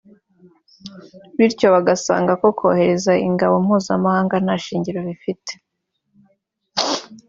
[1.37, 5.51] bityo bagasanga ko kohereza ingabo mpuzamahanga nta shingiro bifite